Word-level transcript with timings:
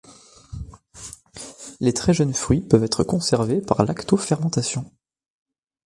Les 1.79 1.93
très 1.93 2.11
jeunes 2.11 2.33
fruits 2.33 2.61
peuvent 2.61 2.83
être 2.85 3.03
conservés 3.03 3.61
par 3.61 3.85
lacto-fermentation. 3.85 4.91